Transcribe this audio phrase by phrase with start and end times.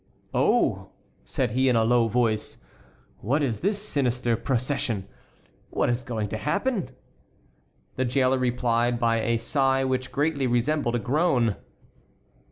[0.33, 0.89] "Oh!"
[1.25, 2.57] said he in a low voice,
[3.19, 5.07] "what is this sinister procession?
[5.69, 6.89] What is going to happen?"
[7.97, 11.55] The jailer replied by a sigh which greatly resembled a groan.